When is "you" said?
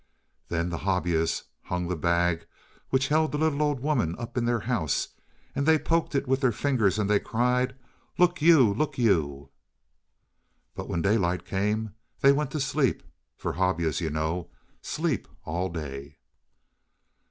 8.41-8.73, 8.97-9.51, 14.01-14.09